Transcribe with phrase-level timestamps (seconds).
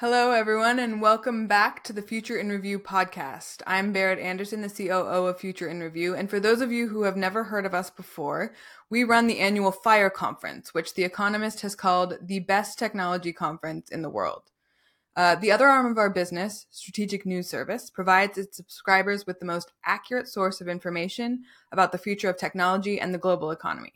[0.00, 3.62] Hello, everyone, and welcome back to the Future in Review podcast.
[3.66, 6.14] I'm Berit Anderson, the COO of Future in Review.
[6.14, 8.54] And for those of you who have never heard of us before,
[8.90, 13.90] we run the annual FIRE conference, which The Economist has called the best technology conference
[13.90, 14.52] in the world.
[15.16, 19.46] Uh, the other arm of our business, Strategic News Service, provides its subscribers with the
[19.46, 21.42] most accurate source of information
[21.72, 23.94] about the future of technology and the global economy.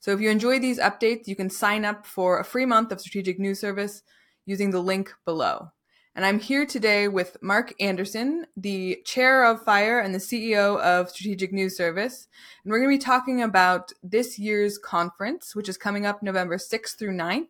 [0.00, 3.00] So if you enjoy these updates, you can sign up for a free month of
[3.00, 4.02] Strategic News Service
[4.46, 5.72] using the link below.
[6.14, 11.10] And I'm here today with Mark Anderson, the chair of FIRE and the CEO of
[11.10, 12.28] Strategic News Service.
[12.64, 16.56] And we're going to be talking about this year's conference, which is coming up November
[16.56, 17.48] 6th through 9th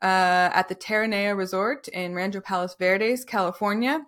[0.00, 4.00] uh, at the Terranea Resort in Rancho Palos Verdes, California.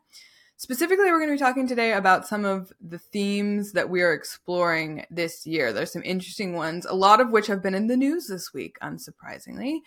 [0.57, 4.15] Specifically, we're going to be talking today about some of the themes that we are
[4.15, 5.75] exploring this year.
[5.75, 8.79] There's some interesting ones, a lot of which have been in the news this week,
[8.83, 9.81] unsurprisingly.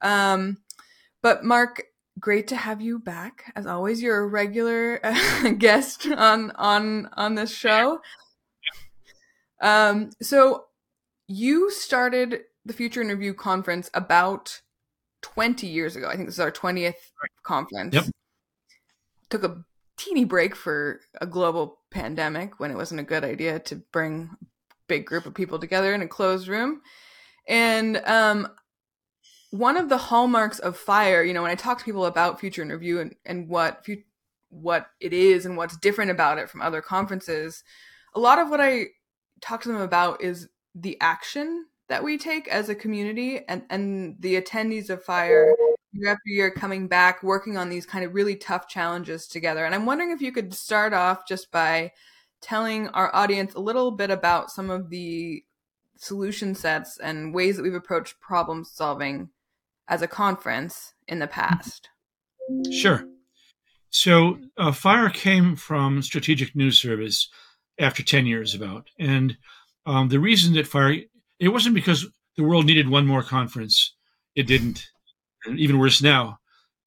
[0.00, 0.58] Um,
[1.22, 1.84] but Mark,
[2.18, 3.52] great to have you back.
[3.56, 8.00] As always, you're a regular uh, guest on on on this show.
[9.60, 10.64] Um, so
[11.28, 14.60] you started the Future in Review conference about
[15.22, 16.08] 20 years ago.
[16.08, 16.94] I think this is our 20th
[17.44, 17.94] conference.
[17.94, 18.04] Yep.
[19.30, 19.64] Took a
[19.96, 24.44] teeny break for a global pandemic when it wasn't a good idea to bring a
[24.88, 26.82] big group of people together in a closed room.
[27.48, 28.48] And um,
[29.52, 32.62] one of the hallmarks of fire you know when i talk to people about future
[32.62, 33.86] in review and, and what
[34.48, 37.62] what it is and what's different about it from other conferences
[38.14, 38.86] a lot of what i
[39.40, 44.16] talk to them about is the action that we take as a community and and
[44.20, 45.54] the attendees of fire
[45.92, 49.64] year after year coming back working on these kind of really tough challenges together.
[49.66, 51.92] And i'm wondering if you could start off just by
[52.40, 55.44] telling our audience a little bit about some of the
[55.96, 59.28] solution sets and ways that we've approached problem solving
[59.88, 61.88] as a conference in the past?
[62.72, 63.04] Sure.
[63.90, 67.28] So, uh, Fire came from Strategic News Service
[67.78, 68.88] after 10 years about.
[68.98, 69.36] And
[69.84, 70.96] um, the reason that Fire,
[71.38, 72.06] it wasn't because
[72.36, 73.94] the world needed one more conference.
[74.34, 74.88] It didn't.
[75.56, 76.38] Even worse now.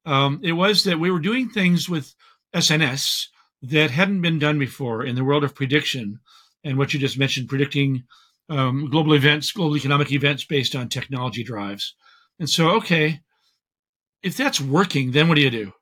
[0.06, 2.14] Um, it was that we were doing things with
[2.54, 3.26] SNS
[3.62, 6.20] that hadn't been done before in the world of prediction
[6.64, 8.04] and what you just mentioned, predicting
[8.48, 11.94] um, global events, global economic events based on technology drives.
[12.38, 13.20] And so, okay,
[14.22, 15.72] if that's working, then what do you do?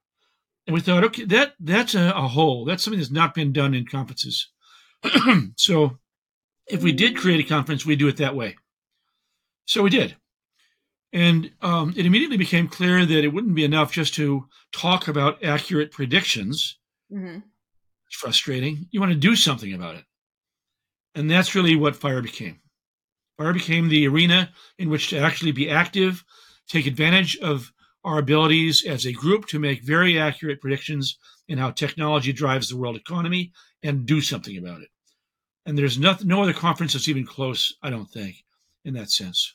[0.67, 2.65] And we thought, okay, that that's a, a hole.
[2.65, 4.51] That's something that's not been done in conferences.
[5.57, 5.99] so,
[6.67, 8.57] if we did create a conference, we'd do it that way.
[9.67, 10.17] So we did.
[11.13, 15.45] And um, it immediately became clear that it wouldn't be enough just to talk about
[15.45, 16.79] accurate predictions.
[17.13, 17.39] Mm-hmm.
[18.09, 18.89] It's frustrating.
[18.91, 20.05] You want to do something about it.
[21.15, 22.61] And that's really what FIRE became.
[23.39, 26.25] FIRE became the arena in which to actually be active
[26.69, 27.73] take advantage of
[28.05, 32.77] our abilities as a group to make very accurate predictions in how technology drives the
[32.77, 33.53] world economy
[33.83, 34.89] and do something about it.
[35.67, 38.45] And there's no, no other conference that's even close, I don't think,
[38.85, 39.55] in that sense.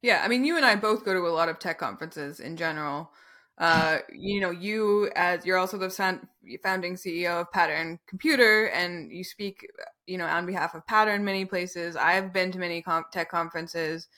[0.00, 2.56] Yeah, I mean, you and I both go to a lot of tech conferences in
[2.56, 3.10] general.
[3.58, 9.22] Uh, you know, you as you're also the founding CEO of Pattern Computer, and you
[9.22, 9.66] speak,
[10.06, 11.94] you know, on behalf of Pattern many places.
[11.94, 14.08] I've been to many tech conferences.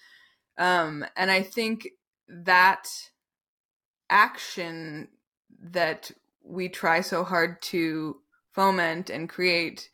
[0.59, 1.88] Um, and I think
[2.28, 2.87] that
[4.10, 5.09] action
[5.60, 6.10] that
[6.42, 8.16] we try so hard to
[8.53, 9.88] foment and create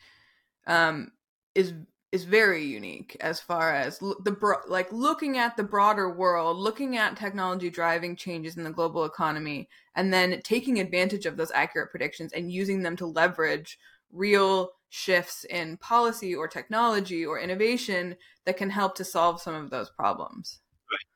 [0.67, 1.13] um,
[1.55, 1.73] is
[2.13, 6.97] is very unique as far as the bro- like looking at the broader world, looking
[6.97, 11.91] at technology driving changes in the global economy, and then taking advantage of those accurate
[11.91, 13.79] predictions and using them to leverage
[14.13, 19.71] real shifts in policy or technology or innovation that can help to solve some of
[19.71, 20.61] those problems.
[20.91, 21.07] Right.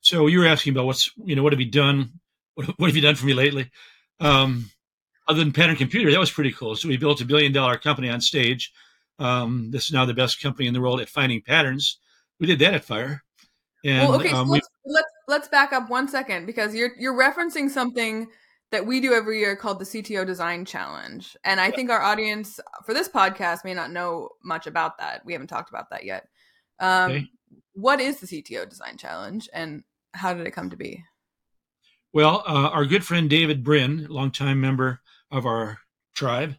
[0.00, 2.12] So you were asking about what's you know what have you done?
[2.54, 3.70] What, what have you done for me lately?
[4.18, 4.70] Um,
[5.28, 6.74] other than Pattern Computer, that was pretty cool.
[6.74, 8.72] So we built a billion dollar company on stage.
[9.20, 11.98] Um, this is now the best company in the world at finding patterns.
[12.40, 13.22] We did that at Fire.
[13.84, 17.16] And, well, okay, so um, let's, let's let's back up one second because you're you're
[17.16, 18.26] referencing something
[18.70, 21.36] that we do every year called the CTO Design Challenge.
[21.44, 21.76] And I yeah.
[21.76, 25.24] think our audience for this podcast may not know much about that.
[25.24, 26.28] We haven't talked about that yet.
[26.78, 27.26] Um, okay.
[27.72, 29.82] What is the CTO Design Challenge and
[30.12, 31.04] how did it come to be?
[32.12, 35.00] Well, uh, our good friend David Brin, longtime member
[35.30, 35.78] of our
[36.14, 36.56] tribe,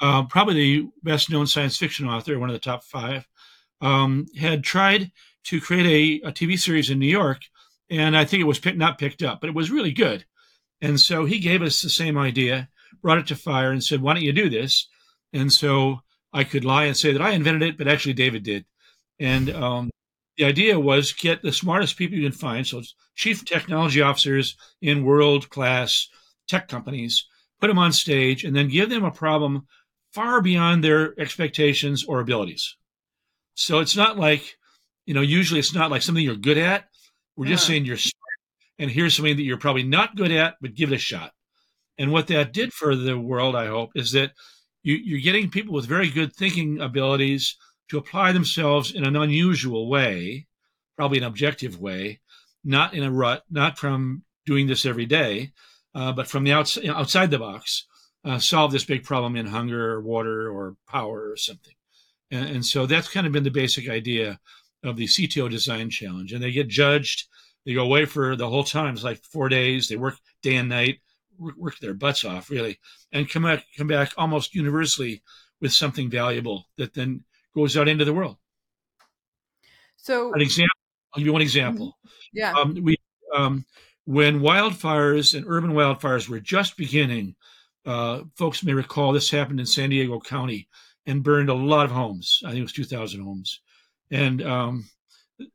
[0.00, 3.26] uh, probably the best known science fiction author, one of the top five,
[3.80, 5.10] um, had tried
[5.44, 7.40] to create a, a, TV series in New York.
[7.88, 10.24] And I think it was pick, not picked up, but it was really good.
[10.80, 12.68] And so he gave us the same idea,
[13.02, 14.88] brought it to fire, and said, Why don't you do this?
[15.32, 16.00] And so
[16.32, 18.64] I could lie and say that I invented it, but actually David did.
[19.18, 19.90] And um,
[20.36, 22.82] the idea was get the smartest people you can find, so
[23.14, 26.08] chief technology officers in world class
[26.48, 27.26] tech companies,
[27.60, 29.66] put them on stage, and then give them a problem
[30.12, 32.76] far beyond their expectations or abilities.
[33.54, 34.56] So it's not like,
[35.04, 36.86] you know, usually it's not like something you're good at.
[37.36, 37.96] We're just saying you're
[38.80, 41.32] and here's something that you're probably not good at, but give it a shot.
[41.98, 44.32] And what that did for the world, I hope, is that
[44.82, 47.56] you, you're getting people with very good thinking abilities
[47.90, 50.46] to apply themselves in an unusual way,
[50.96, 52.20] probably an objective way,
[52.64, 55.52] not in a rut, not from doing this every day,
[55.94, 57.86] uh, but from the outs- outside the box,
[58.24, 61.74] uh, solve this big problem in hunger or water or power or something.
[62.30, 64.40] And, and, so that's kind of been the basic idea
[64.84, 66.32] of the CTO design challenge.
[66.32, 67.26] And they get judged.
[67.70, 68.94] They go away for the whole time.
[68.94, 69.86] It's like four days.
[69.86, 70.98] They work day and night,
[71.38, 72.80] work, work their butts off, really,
[73.12, 75.22] and come back, come back almost universally
[75.60, 77.22] with something valuable that then
[77.54, 78.38] goes out into the world.
[79.98, 80.74] So, an example.
[81.14, 81.96] I'll give you one example.
[82.04, 82.08] Mm-hmm.
[82.32, 82.52] Yeah.
[82.54, 82.96] Um, we
[83.36, 83.64] um,
[84.04, 87.36] when wildfires and urban wildfires were just beginning,
[87.86, 90.66] uh, folks may recall this happened in San Diego County
[91.06, 92.42] and burned a lot of homes.
[92.44, 93.60] I think it was 2,000 homes,
[94.10, 94.90] and um,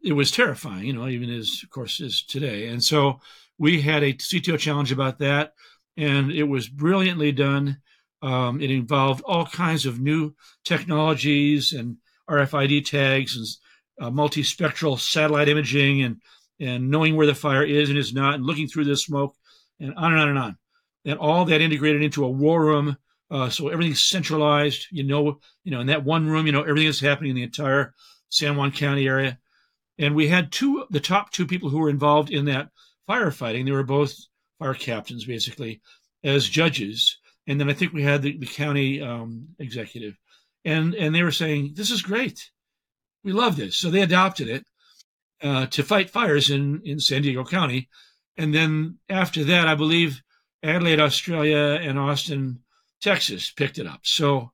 [0.04, 0.86] it was terrifying.
[0.86, 2.68] You know, even as of course is today.
[2.68, 3.20] And so
[3.58, 5.54] we had a CTO challenge about that,
[5.98, 7.78] and it was brilliantly done.
[8.22, 10.34] Um, it involved all kinds of new
[10.64, 11.98] technologies and
[12.30, 13.46] RFID tags and
[14.06, 16.22] uh, multispectral satellite imaging and
[16.60, 19.36] and knowing where the fire is and is not and looking through the smoke
[19.80, 20.58] and on and on and on.
[21.04, 22.98] And all that integrated into a war room.
[23.30, 24.88] Uh, so everything's centralized.
[24.92, 27.44] You know, you know, in that one room, you know, everything that's happening in the
[27.44, 27.94] entire
[28.30, 29.38] San Juan County area.
[29.98, 32.70] And we had two, the top two people who were involved in that
[33.10, 33.66] firefighting.
[33.66, 34.14] They were both
[34.60, 35.82] fire captains, basically,
[36.24, 37.18] as judges.
[37.48, 40.18] And then I think we had the, the county um, executive,
[40.64, 42.50] and and they were saying, "This is great,
[43.24, 44.66] we love this." So they adopted it
[45.42, 47.88] uh, to fight fires in in San Diego County,
[48.36, 50.22] and then after that, I believe
[50.64, 52.62] Adelaide, Australia, and Austin,
[53.00, 54.00] Texas, picked it up.
[54.04, 54.52] So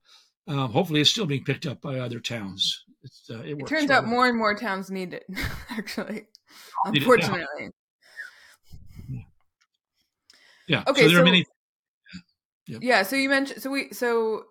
[0.47, 2.83] um, hopefully, it's still being picked up by other towns.
[3.29, 5.25] Uh, it, it turns out more and more towns need it.
[5.69, 6.27] Actually,
[6.85, 7.69] unfortunately.
[9.09, 9.19] Yeah.
[10.67, 10.83] yeah.
[10.87, 11.01] Okay.
[11.01, 11.45] So there so, are many
[12.67, 12.79] Yep.
[12.83, 13.03] Yeah.
[13.03, 14.45] So you mentioned so we so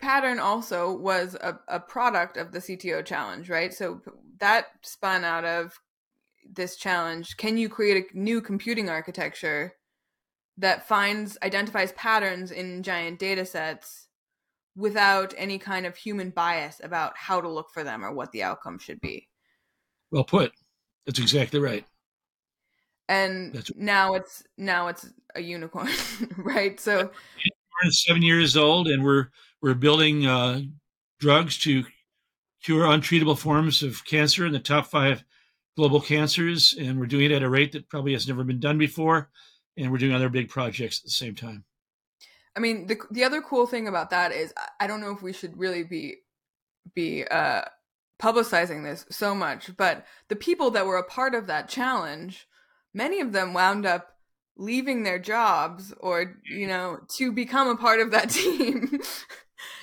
[0.00, 3.72] pattern also was a, a product of the CTO challenge, right?
[3.72, 4.00] So
[4.38, 5.78] that spun out of
[6.52, 7.36] this challenge.
[7.36, 9.74] Can you create a new computing architecture
[10.58, 14.03] that finds identifies patterns in giant data sets
[14.76, 18.42] without any kind of human bias about how to look for them or what the
[18.42, 19.28] outcome should be?
[20.10, 20.52] Well put.
[21.06, 21.84] That's exactly right.
[23.08, 23.70] And That's...
[23.76, 25.88] now it's now it's a unicorn,
[26.38, 26.78] right?
[26.80, 27.10] So
[27.84, 29.28] we're seven years old, and we're
[29.60, 30.62] we're building uh,
[31.20, 31.84] drugs to
[32.62, 35.24] cure untreatable forms of cancer in the top five
[35.76, 38.78] global cancers, and we're doing it at a rate that probably has never been done
[38.78, 39.30] before,
[39.76, 41.64] and we're doing other big projects at the same time.
[42.56, 45.32] I mean, the the other cool thing about that is I don't know if we
[45.32, 46.16] should really be
[46.94, 47.62] be uh,
[48.20, 52.46] publicizing this so much, but the people that were a part of that challenge,
[52.92, 54.10] many of them wound up
[54.56, 59.00] leaving their jobs or you know to become a part of that team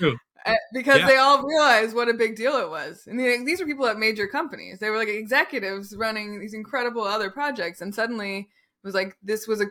[0.02, 1.08] uh, because yeah.
[1.08, 3.06] they all realized what a big deal it was.
[3.06, 4.80] And these were people at major companies.
[4.80, 8.40] They were like executives running these incredible other projects and suddenly
[8.84, 9.68] it was like this was a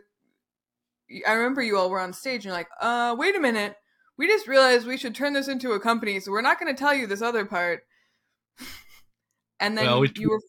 [1.26, 3.76] i remember you all were on stage and you're like uh wait a minute
[4.16, 6.78] we just realized we should turn this into a company so we're not going to
[6.78, 7.82] tell you this other part
[9.60, 10.40] and then well, we, you were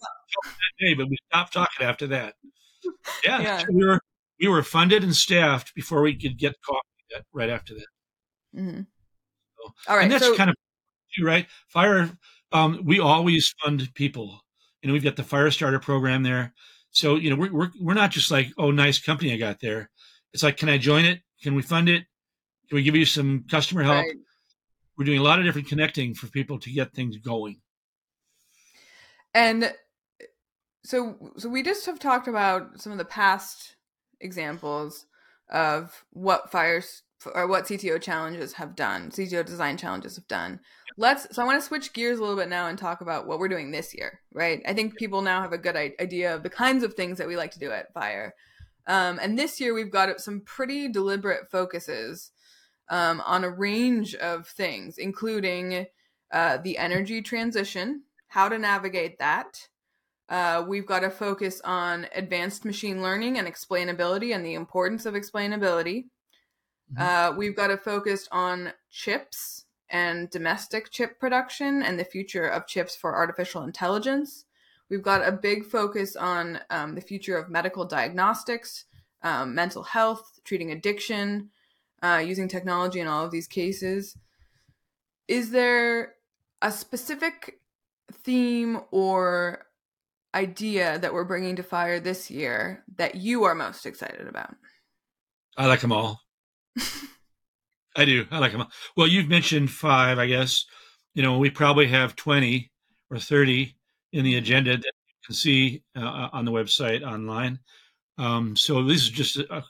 [0.80, 2.36] day, but we stopped talking after that
[3.26, 3.64] yeah, yeah.
[3.72, 4.00] we were
[4.42, 8.60] we were funded and staffed before we could get coffee right after that.
[8.60, 8.82] Mm-hmm.
[8.82, 10.56] So, All right, and that's so, kind of
[11.22, 11.46] right.
[11.68, 12.12] Fire,
[12.52, 14.40] um, we always fund people.
[14.82, 16.54] You know, we've got the fire starter program there.
[16.92, 19.90] So you know, we're we're we're not just like, oh, nice company I got there.
[20.34, 21.22] It's like, can I join it?
[21.42, 22.06] Can we fund it?
[22.70, 24.06] Can we give you some customer help?
[24.06, 24.16] Right.
[24.98, 27.60] We're doing a lot of different connecting for people to get things going.
[29.34, 29.74] And
[30.84, 33.76] so, so we just have talked about some of the past
[34.20, 35.06] examples
[35.50, 40.60] of what fires or what CTO challenges have done, CTO design challenges have done.
[40.98, 43.40] Let's so I want to switch gears a little bit now and talk about what
[43.40, 44.62] we're doing this year, right?
[44.68, 47.38] I think people now have a good idea of the kinds of things that we
[47.38, 48.34] like to do at Fire.
[48.92, 52.32] Um, and this year we've got some pretty deliberate focuses
[52.90, 55.86] um, on a range of things, including
[56.32, 59.70] uh, the energy transition, how to navigate that,
[60.32, 65.14] uh, we've got to focus on advanced machine learning and explainability and the importance of
[65.14, 66.06] explainability.
[66.94, 67.02] Mm-hmm.
[67.02, 72.66] Uh, we've got to focus on chips and domestic chip production and the future of
[72.66, 74.46] chips for artificial intelligence.
[74.92, 78.84] We've got a big focus on um, the future of medical diagnostics,
[79.24, 81.50] um, mental health, treating addiction,
[82.04, 84.18] uh, using technology in all of these cases.
[85.30, 86.16] Is there
[86.62, 87.62] a specific
[88.12, 89.66] theme or
[90.36, 94.54] idea that we're bringing to fire this year that you are most excited about?
[95.56, 96.20] I like them all.
[97.96, 98.26] I do.
[98.30, 98.72] I like them all.
[98.98, 100.66] Well, you've mentioned five, I guess.
[101.14, 102.70] You know, we probably have 20
[103.10, 103.78] or 30
[104.14, 107.60] in the agenda that you can see uh, on the website online.
[108.18, 109.64] Um, so this is just a,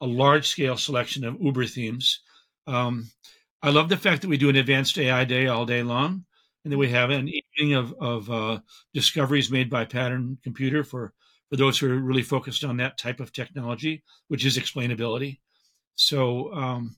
[0.00, 2.20] a large scale selection of Uber themes.
[2.66, 3.10] Um,
[3.62, 6.24] I love the fact that we do an advanced AI day all day long,
[6.64, 8.60] and then we have an evening of, of uh,
[8.94, 11.12] discoveries made by pattern computer for,
[11.50, 15.40] for those who are really focused on that type of technology, which is explainability.
[15.96, 16.96] So um,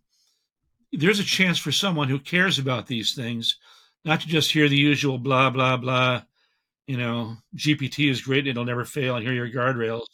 [0.92, 3.57] there's a chance for someone who cares about these things
[4.04, 6.23] not to just hear the usual blah blah blah
[6.90, 9.14] you know gpt is great it'll never fail.
[9.14, 10.06] And hear your guardrails.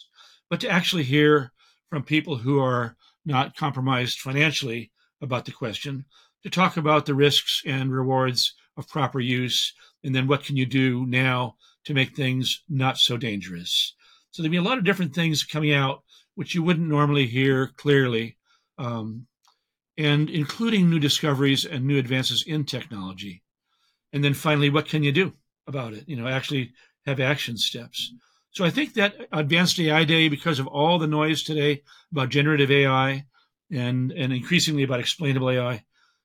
[0.50, 1.52] But to actually hear
[1.88, 4.92] from people who are not compromised financially
[5.22, 6.04] about the question
[6.42, 9.72] to talk about the risks and rewards of proper use
[10.04, 13.94] and then what can you do now to make things not so dangerous.
[14.30, 16.02] So there'll be a lot of different things coming out
[16.34, 18.36] which you wouldn't normally hear clearly
[18.76, 19.26] um,
[19.96, 23.42] and including new discoveries and new advances in technology.
[24.12, 25.32] And then finally, what can you do
[25.66, 26.08] about it?
[26.08, 26.72] You know, actually
[27.06, 28.12] have action steps.
[28.50, 32.70] So I think that Advanced AI Day, because of all the noise today about generative
[32.70, 33.26] AI
[33.70, 35.84] and, and increasingly about explainable AI,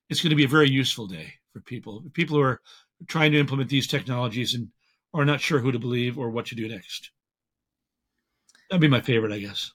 [0.10, 2.04] it's going to be a very useful day for people.
[2.14, 2.62] People who are
[3.08, 4.70] trying to implement these technologies and
[5.14, 7.12] are not sure who to believe or what to do next.
[8.70, 9.72] That'd be my favorite, I guess.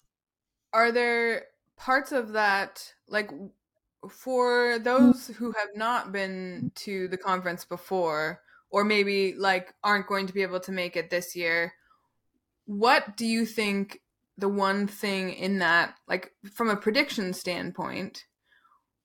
[0.72, 1.46] Are there
[1.76, 3.30] parts of that, like
[4.08, 8.40] for those who have not been to the conference before
[8.76, 11.72] or maybe like aren't going to be able to make it this year
[12.66, 14.02] what do you think
[14.36, 18.26] the one thing in that like from a prediction standpoint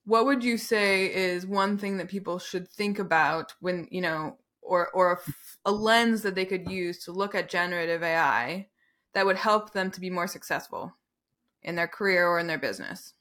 [0.03, 4.37] what would you say is one thing that people should think about when you know
[4.61, 8.67] or or a, a lens that they could use to look at generative ai
[9.13, 10.93] that would help them to be more successful
[11.61, 13.13] in their career or in their business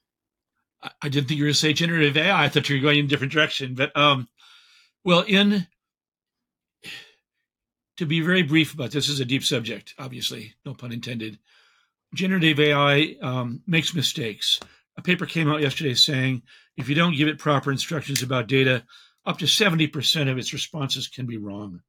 [1.00, 2.44] I didn't think you were going to say generative AI.
[2.44, 3.74] I thought you were going in a different direction.
[3.74, 4.28] But, um,
[5.04, 5.66] well, in
[8.00, 11.38] to be very brief about this, is a deep subject, obviously, no pun intended.
[12.14, 14.58] Generative AI um, makes mistakes.
[14.96, 16.40] A paper came out yesterday saying
[16.78, 18.84] if you don't give it proper instructions about data,
[19.26, 21.82] up to 70% of its responses can be wrong.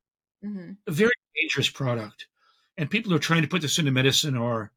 [0.43, 0.71] Mm-hmm.
[0.85, 2.27] A very dangerous product.
[2.75, 4.73] And people who are trying to put this into medicine are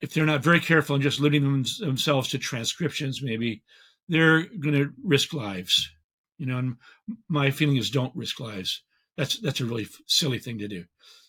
[0.00, 3.62] if they're not very careful and just limiting them, themselves to transcriptions, maybe
[4.08, 5.88] they're going to risk lives.
[6.38, 6.76] You know, and
[7.28, 8.82] my feeling is don't risk lives.
[9.16, 10.84] That's that's a really silly thing to do.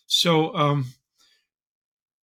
[0.06, 0.86] So, um,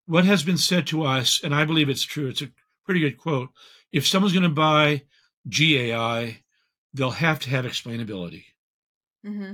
[0.06, 2.28] what has been said to us, and I believe it's true.
[2.28, 2.50] It's a
[2.86, 3.50] pretty good quote.
[3.92, 5.04] If someone's going to buy
[5.48, 6.42] GAI,
[6.94, 8.46] they'll have to have explainability.
[9.25, 9.54] Mm-hmm.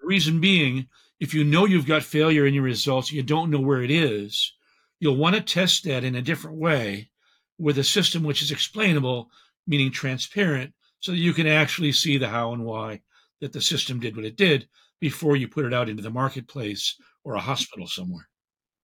[0.00, 0.88] The reason being,
[1.20, 4.52] if you know you've got failure in your results, you don't know where it is
[5.00, 7.10] You'll want to test that in a different way
[7.56, 9.30] with a system which is explainable,
[9.66, 13.02] meaning transparent, so that you can actually see the how and why
[13.40, 14.68] that the system did what it did
[15.00, 18.28] before you put it out into the marketplace or a hospital somewhere.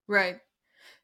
[0.06, 0.36] Right.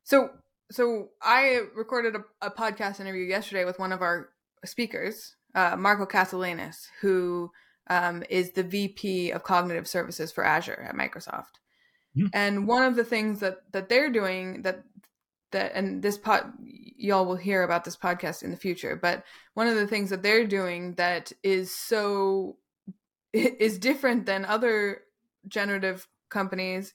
[0.03, 0.31] So
[0.71, 4.31] so I recorded a, a podcast interview yesterday with one of our
[4.65, 7.51] speakers, uh, Marco Casalaina, who
[7.89, 11.59] um, is the VP of Cognitive Services for Azure at Microsoft.
[12.17, 12.27] Mm-hmm.
[12.33, 14.85] And one of the things that that they're doing that
[15.53, 19.25] that and this pod y'all will hear about this podcast in the future but
[19.55, 22.57] one of the things that they're doing that is so
[23.33, 25.03] is different than other
[25.49, 26.93] generative companies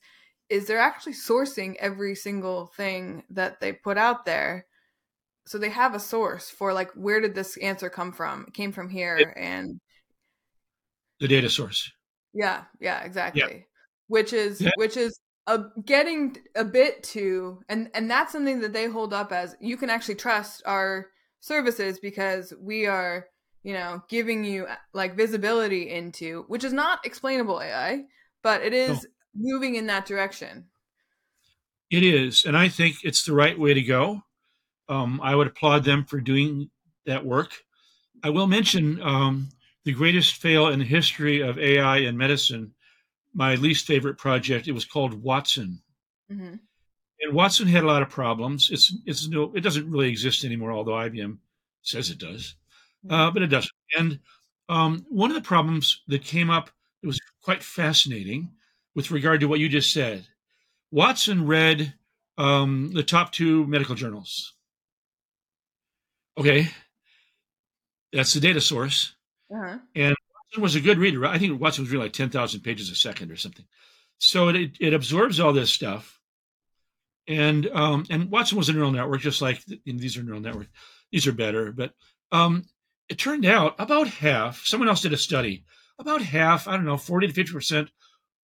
[0.48, 4.66] is they're actually sourcing every single thing that they put out there
[5.46, 8.72] so they have a source for like where did this answer come from it came
[8.72, 9.80] from here and
[11.20, 11.90] the data source
[12.32, 13.62] yeah yeah exactly yeah.
[14.08, 14.70] which is yeah.
[14.76, 19.32] which is a, getting a bit to and and that's something that they hold up
[19.32, 21.06] as you can actually trust our
[21.40, 23.26] services because we are
[23.66, 28.04] you know giving you like visibility into which is not explainable ai
[28.42, 29.52] but it is no.
[29.52, 30.64] moving in that direction
[31.90, 34.22] it is and i think it's the right way to go
[34.88, 36.70] um, i would applaud them for doing
[37.06, 37.50] that work
[38.22, 39.48] i will mention um,
[39.84, 42.72] the greatest fail in the history of ai in medicine
[43.36, 44.66] my least favorite project.
[44.66, 45.82] It was called Watson.
[46.32, 46.54] Mm-hmm.
[47.20, 48.70] And Watson had a lot of problems.
[48.72, 51.38] It's it's no, it doesn't really exist anymore, although IBM
[51.82, 52.56] says it does.
[53.08, 53.72] Uh, but it doesn't.
[53.96, 54.20] And
[54.68, 56.70] um, one of the problems that came up
[57.02, 58.50] it was quite fascinating
[58.94, 60.26] with regard to what you just said.
[60.90, 61.94] Watson read
[62.38, 64.54] um, the top two medical journals.
[66.38, 66.68] Okay,
[68.12, 69.14] that's the data source.
[69.54, 69.78] Uh-huh.
[69.94, 71.24] And Watson was a good reader.
[71.26, 73.64] I think Watson was reading like 10,000 pages a second or something.
[74.18, 76.20] So it, it absorbs all this stuff.
[77.28, 80.40] And um, and Watson was a neural network, just like you know, these are neural
[80.40, 80.70] networks.
[81.10, 81.72] These are better.
[81.72, 81.92] But
[82.30, 82.64] um,
[83.08, 85.64] it turned out about half, someone else did a study,
[85.98, 87.88] about half, I don't know, 40 to 50%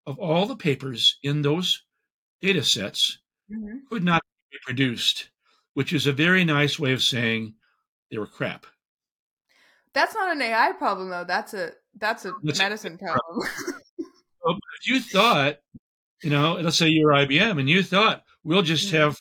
[0.06, 1.82] of all the papers in those
[2.40, 3.18] data sets
[3.52, 3.78] Mm-hmm.
[3.90, 5.30] could not be produced,
[5.74, 7.54] which is a very nice way of saying
[8.10, 8.64] they were crap.
[9.92, 11.24] That's not an AI problem though.
[11.24, 13.46] That's a that's a That's a- medicine problem.
[14.44, 15.58] Well, if you thought,
[16.22, 18.98] you know, let's say you're IBM and you thought we'll just Mhm.
[18.98, 19.20] have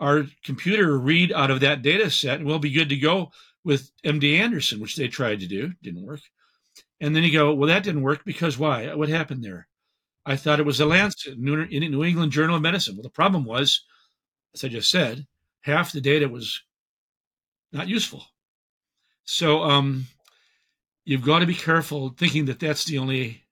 [0.00, 3.30] our computer read out of that data set and we'll be good to go
[3.66, 6.20] with MD Anderson, which they tried to do, didn't work.
[7.00, 8.94] And then you go, well, that didn't work because why?
[8.94, 9.66] What happened there?
[10.24, 12.94] I thought it was a Lancet, New, England Journal of Medicine.
[12.94, 13.84] Well, the problem was,
[14.54, 15.26] as I just said,
[15.62, 16.62] half the data was
[17.72, 18.24] not useful.
[19.24, 20.06] So um,
[21.04, 23.42] you've got to be careful thinking that that's the only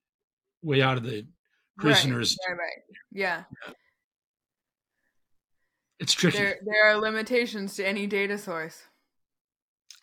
[0.63, 1.27] way out of the
[1.77, 2.37] prisoners.
[2.47, 2.97] Right, right, right.
[3.11, 3.43] Yeah.
[5.99, 6.37] It's tricky.
[6.37, 8.83] There there are limitations to any data source.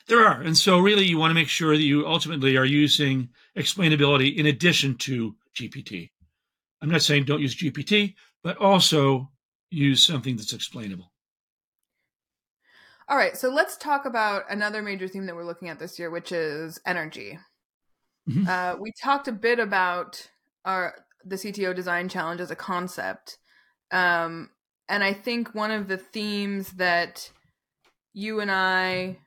[0.09, 0.41] There are.
[0.43, 4.47] And so, really, you want to make sure that you ultimately are using explainability in
[4.47, 6.11] addition to GPT.
[6.81, 9.31] I'm not saying don't use GPT, but also
[9.71, 11.13] use something that's explainable.
[13.09, 16.11] All right, so let's talk about another major theme that we're looking at this year,
[16.11, 17.39] which is energy.
[18.29, 18.47] Mhm.
[18.47, 20.31] Uh, we talked a bit about
[20.65, 23.39] our the CTO design challenge as a concept,
[23.91, 24.51] um,
[24.89, 27.31] and I think one of the themes that
[28.13, 29.19] you and I,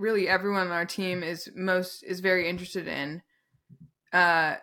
[0.00, 3.22] really everyone on our team, is most is very interested in,
[4.12, 4.56] uh,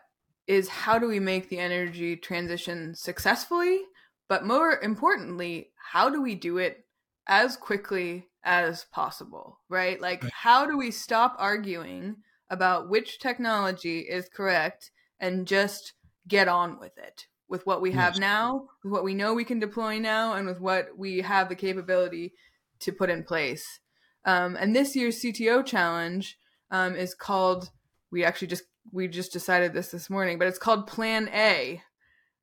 [0.48, 3.82] is how do we make the energy transition successfully,
[4.27, 6.86] but more importantly, how do we do it
[7.27, 10.00] as quickly as possible, right?
[10.01, 10.32] Like, Right.
[10.34, 12.17] how do we stop arguing
[12.50, 15.93] about which technology is correct and just
[16.28, 18.21] get on with it with what we have Yes.
[18.21, 21.56] now, with what we know we can deploy now, and with what we have the
[21.56, 22.34] capability
[22.80, 23.80] to put in place.
[24.25, 26.38] Um, and this year's CTO challenge
[26.71, 27.71] um, is called.
[28.12, 31.82] We actually just we just decided this this morning, but it's called Plan A,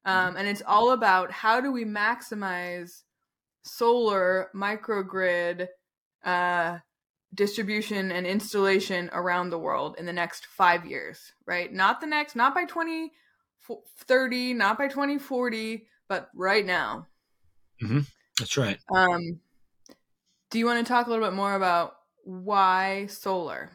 [0.04, 3.02] um, and it's all about how do we maximize
[3.62, 5.68] solar microgrid
[6.24, 6.78] uh,
[7.34, 11.72] distribution and installation around the world in the next five years, right?
[11.72, 17.08] Not the next, not by 2030, not by 2040, but right now.
[18.38, 18.78] That's right.
[18.94, 19.40] Um,
[20.54, 23.72] do you want to talk a little bit more about why solar?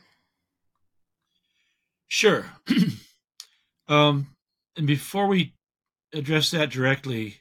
[2.08, 2.46] Sure.
[3.90, 4.28] um,
[4.78, 5.56] and before we
[6.14, 7.36] address that directly,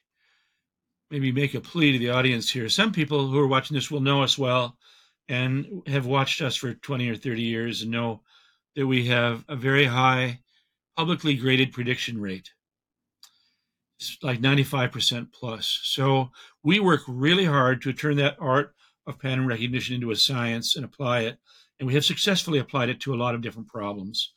[1.13, 2.69] maybe make a plea to the audience here.
[2.69, 4.77] Some people who are watching this will know us well
[5.29, 8.23] and have watched us for 20 or 30 years and know
[8.75, 10.41] that we have a very high
[10.97, 12.51] publicly graded prediction rate.
[14.01, 15.79] It's like 95% plus.
[15.85, 16.31] So
[16.65, 18.75] we work really hard to turn that art
[19.09, 21.39] of pattern recognition into a science and apply it.
[21.81, 24.33] And we have successfully applied it to a lot of different problems.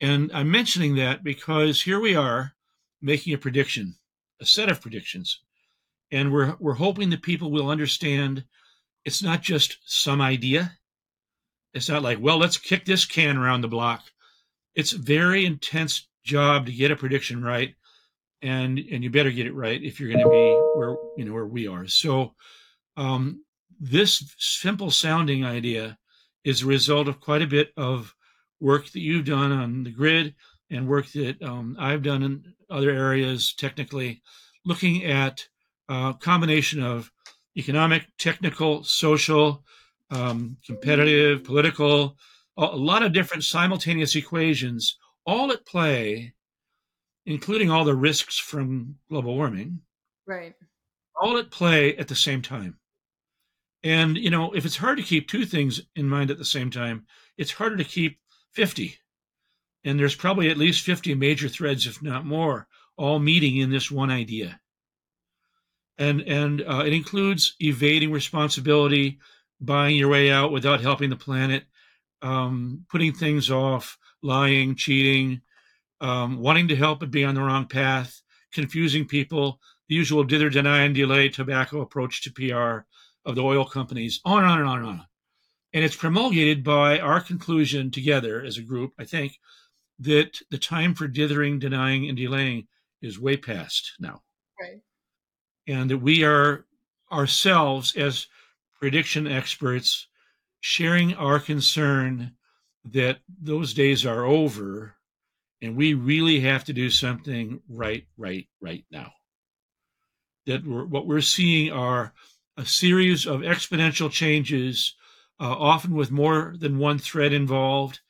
[0.00, 2.54] And I'm mentioning that because here we are
[3.02, 3.96] making a prediction,
[4.40, 5.40] a set of predictions.
[6.10, 8.44] And we're we're hoping that people will understand
[9.04, 10.72] it's not just some idea.
[11.74, 14.04] It's not like, well, let's kick this can around the block.
[14.74, 17.74] It's a very intense job to get a prediction right.
[18.40, 21.34] And and you better get it right if you're going to be where you know
[21.34, 21.86] where we are.
[21.88, 22.34] So
[22.96, 23.42] um,
[23.80, 25.98] this simple sounding idea
[26.44, 28.14] is a result of quite a bit of
[28.60, 30.34] work that you've done on the grid
[30.70, 34.22] and work that um, I've done in other areas technically,
[34.64, 35.46] looking at
[35.88, 37.10] a combination of
[37.56, 39.64] economic, technical, social,
[40.10, 42.16] um, competitive, political,
[42.56, 46.34] a a lot of different simultaneous equations, all at play,
[47.26, 49.80] including all the risks from global warming,
[50.26, 50.54] Right.
[51.20, 52.78] all at play at the same time.
[53.82, 56.70] And, you know, if it's hard to keep two things in mind at the same
[56.70, 58.18] time, it's harder to keep
[58.52, 58.96] 50.
[59.84, 63.90] And there's probably at least 50 major threads, if not more, all meeting in this
[63.90, 64.60] one idea.
[65.96, 69.18] And, and uh, it includes evading responsibility,
[69.60, 71.64] buying your way out without helping the planet,
[72.22, 75.40] um, putting things off, lying, cheating,
[76.00, 78.20] um, wanting to help but be on the wrong path,
[78.52, 82.86] confusing people, the usual dither, deny, and delay tobacco approach to PR
[83.28, 85.06] of the oil companies, on and on and on and on.
[85.74, 89.38] And it's promulgated by our conclusion together as a group, I think,
[90.00, 92.66] that the time for dithering, denying, and delaying
[93.02, 94.22] is way past now.
[94.58, 94.80] Right.
[95.66, 96.64] And that we are
[97.12, 98.26] ourselves, as
[98.80, 100.08] prediction experts,
[100.60, 102.32] sharing our concern
[102.86, 104.94] that those days are over
[105.60, 109.12] and we really have to do something right, right, right now.
[110.46, 112.14] That we're, what we're seeing are
[112.58, 114.94] a series of exponential changes,
[115.40, 118.00] uh, often with more than one thread involved,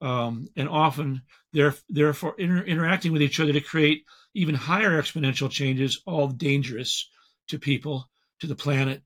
[0.00, 5.50] um, and often they're therefore inter- interacting with each other to create even higher exponential
[5.50, 7.10] changes, all dangerous
[7.48, 9.02] to people, to the planet,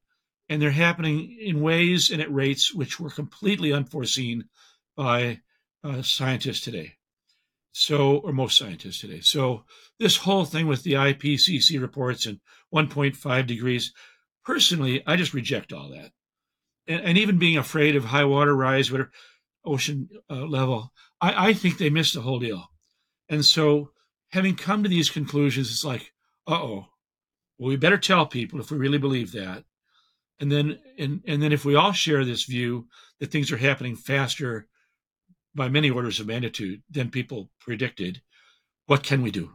[0.50, 4.44] and they're happening in ways and at rates which were completely unforeseen
[4.96, 5.40] by
[5.82, 6.92] uh, scientists today.
[7.72, 9.20] So, or most scientists today.
[9.20, 9.64] So,
[9.98, 12.40] this whole thing with the IPCC reports and
[12.74, 13.92] 1.5 degrees,
[14.50, 16.10] personally, I just reject all that.
[16.88, 19.12] And, and even being afraid of high water rise, whatever
[19.64, 22.66] ocean uh, level, I, I think they missed the whole deal.
[23.28, 23.90] And so,
[24.30, 26.12] having come to these conclusions, it's like,
[26.48, 26.86] uh oh,
[27.58, 29.64] well, we better tell people if we really believe that
[30.40, 32.88] and then and, and then if we all share this view
[33.20, 34.66] that things are happening faster
[35.54, 38.22] by many orders of magnitude than people predicted
[38.86, 39.52] what can we do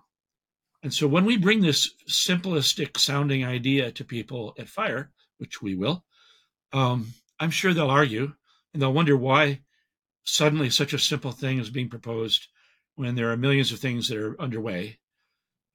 [0.86, 5.76] and so when we bring this simplistic sounding idea to people at fire which we
[5.76, 6.06] will
[6.74, 7.08] um,
[7.39, 8.32] i'm sure they'll argue
[8.74, 9.60] and they'll wonder why
[10.24, 12.48] suddenly such a simple thing is being proposed
[12.95, 14.98] when there are millions of things that are underway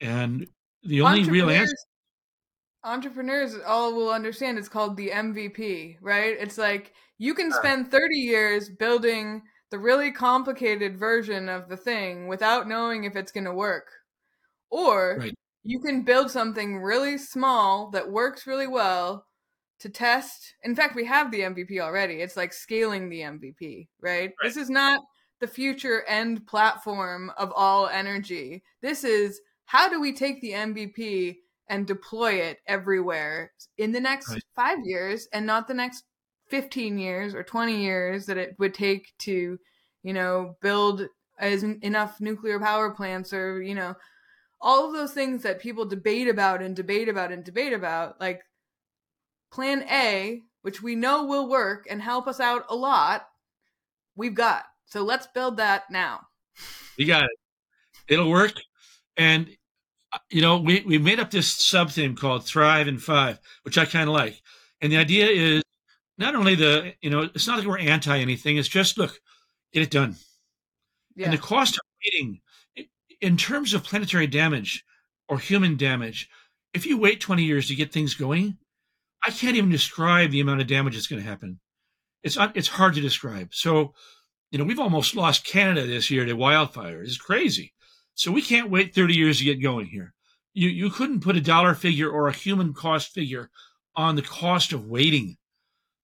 [0.00, 0.46] and
[0.84, 1.74] the only real answer
[2.84, 6.36] entrepreneurs all will understand it's called the MVP, right?
[6.38, 12.26] It's like you can spend 30 years building the really complicated version of the thing
[12.26, 13.90] without knowing if it's going to work.
[14.70, 15.34] Or right.
[15.64, 19.26] you can build something really small that works really well
[19.80, 20.54] to test.
[20.62, 22.16] In fact, we have the MVP already.
[22.16, 24.20] It's like scaling the MVP, right?
[24.20, 24.32] right.
[24.42, 25.02] This is not
[25.40, 28.62] the future end platform of all energy.
[28.82, 31.36] This is how do we take the MVP
[31.68, 34.42] and deploy it everywhere in the next right.
[34.54, 36.04] five years and not the next
[36.48, 39.58] 15 years or 20 years that it would take to,
[40.02, 41.06] you know, build
[41.38, 43.94] as enough nuclear power plants or, you know,
[44.60, 48.20] all of those things that people debate about and debate about and debate about.
[48.20, 48.42] Like
[49.50, 53.26] plan A, which we know will work and help us out a lot,
[54.16, 54.64] we've got.
[54.86, 56.20] So let's build that now.
[56.96, 57.30] You got it.
[58.08, 58.54] It'll work.
[59.16, 59.48] And
[60.12, 63.78] uh, you know, we, we made up this sub theme called Thrive in Five, which
[63.78, 64.40] I kind of like.
[64.80, 65.62] And the idea is
[66.18, 69.20] not only the, you know, it's not like we're anti anything, it's just look,
[69.72, 70.16] get it done.
[71.14, 71.26] Yeah.
[71.26, 72.40] And the cost of waiting,
[73.20, 74.84] in terms of planetary damage
[75.28, 76.28] or human damage,
[76.72, 78.58] if you wait 20 years to get things going,
[79.24, 81.60] I can't even describe the amount of damage that's going to happen.
[82.22, 83.54] It's it's hard to describe.
[83.54, 83.94] So,
[84.50, 87.04] you know, we've almost lost Canada this year to wildfires.
[87.04, 87.72] It's crazy.
[88.14, 90.14] So we can't wait 30 years to get going here.
[90.52, 93.50] You, you couldn't put a dollar figure or a human cost figure
[93.94, 95.36] on the cost of waiting.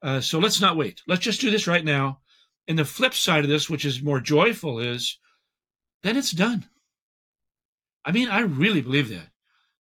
[0.03, 1.03] Uh, so let's not wait.
[1.07, 2.21] Let's just do this right now.
[2.69, 5.19] And the flip side of this, which is more joyful, is
[6.03, 6.67] then it's done.
[8.07, 9.29] I mean, I really believe that.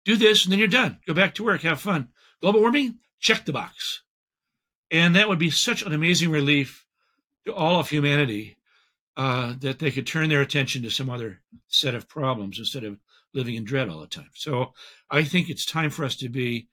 [0.04, 0.98] Do this and then you're done.
[1.06, 2.08] Go back to work, have fun.
[2.42, 4.02] Global warming, check the box.
[4.90, 6.84] And that would be such an amazing relief
[7.46, 8.56] to all of humanity
[9.16, 12.98] uh, that they could turn their attention to some other set of problems instead of
[13.32, 14.30] living in dread all the time.
[14.34, 14.74] So
[15.10, 16.68] I think it's time for us to be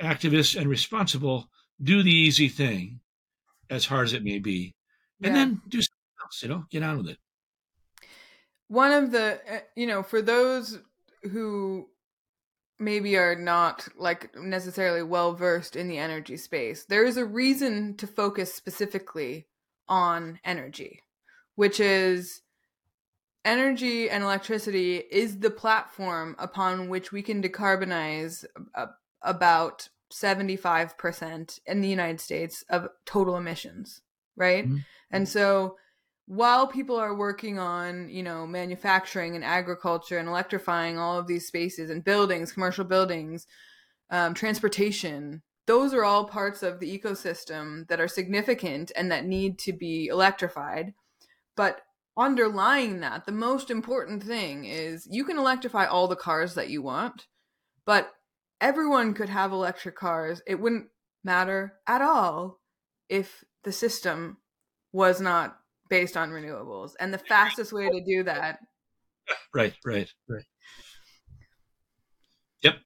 [0.00, 1.48] activists and responsible,
[1.82, 3.00] do the easy thing,
[3.70, 4.74] as hard as it may be,
[5.22, 5.44] and yeah.
[5.44, 7.18] then do something else, you know, get on with it.
[8.72, 10.78] One of the, eh, you know, for those
[11.30, 11.88] who
[12.78, 17.96] maybe are not like necessarily well versed in the energy space, there is a reason
[17.98, 19.46] to focus specifically
[19.88, 21.02] on energy
[21.54, 22.42] which is
[23.44, 28.44] energy and electricity is the platform upon which we can decarbonize
[29.22, 34.02] about 75% in the United States of total emissions,
[34.36, 34.66] right?
[34.66, 34.78] Mm-hmm.
[35.10, 35.76] And so
[36.26, 41.46] while people are working on, you know, manufacturing and agriculture and electrifying all of these
[41.46, 43.46] spaces and buildings, commercial buildings,
[44.10, 49.58] um, transportation, those are all parts of the ecosystem that are significant and that need
[49.60, 50.94] to be electrified.
[51.56, 51.80] But
[52.16, 56.82] underlying that, the most important thing is you can electrify all the cars that you
[56.82, 57.26] want,
[57.84, 58.12] but
[58.60, 60.42] everyone could have electric cars.
[60.46, 60.88] It wouldn't
[61.24, 62.60] matter at all
[63.08, 64.38] if the system
[64.92, 65.58] was not
[65.92, 66.94] based on renewables.
[66.98, 68.60] And the fastest way to do that.
[69.54, 70.44] Right, right, right.
[72.62, 72.76] Yep.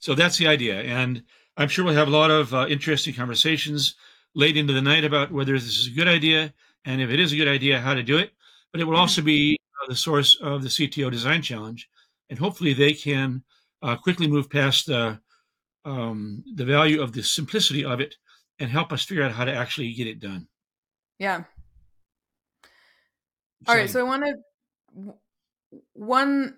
[0.00, 0.80] So that's the idea.
[0.80, 1.22] And
[1.56, 3.94] I'm sure we'll have a lot of uh, interesting conversations
[4.34, 6.52] late into the night about whether this is a good idea
[6.84, 8.32] and if it is a good idea, how to do it.
[8.72, 11.88] But it will also be uh, the source of the CTO Design Challenge,
[12.28, 13.44] and hopefully they can
[13.82, 15.20] uh, quickly move past the
[15.84, 18.16] um, the value of the simplicity of it
[18.58, 20.48] and help us figure out how to actually get it done.
[21.18, 21.44] Yeah.
[23.68, 25.14] All right, so I want to
[25.92, 26.56] one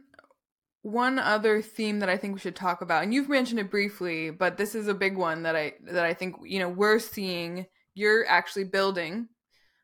[0.83, 4.31] one other theme that I think we should talk about, and you've mentioned it briefly,
[4.31, 7.67] but this is a big one that I that I think you know we're seeing.
[7.95, 9.29] You're actually building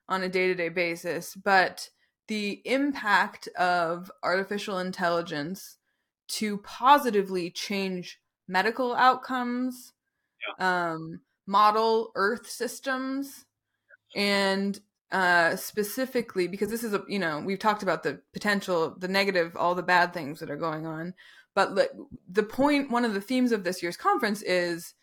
[0.08, 1.90] on a day to day basis, but
[2.26, 5.76] the impact of artificial intelligence
[6.28, 9.92] to positively change medical outcomes,
[10.58, 10.92] yeah.
[10.92, 13.44] um, model Earth systems,
[14.14, 19.08] and uh, specifically because this is a you know we've talked about the potential, the
[19.08, 21.14] negative, all the bad things that are going on,
[21.54, 21.88] but le-
[22.30, 24.94] the point, one of the themes of this year's conference is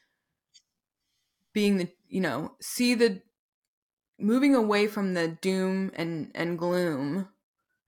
[1.53, 3.21] being the you know see the
[4.19, 7.27] moving away from the doom and and gloom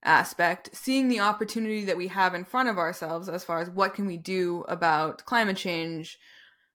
[0.04, 3.94] aspect seeing the opportunity that we have in front of ourselves as far as what
[3.94, 6.18] can we do about climate change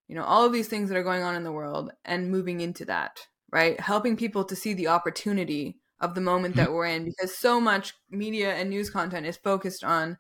[0.06, 2.60] you know all of these things that are going on in the world and moving
[2.60, 6.74] into that right helping people to see the opportunity of the moment that mm-hmm.
[6.74, 10.16] we're in because so much media and news content is focused on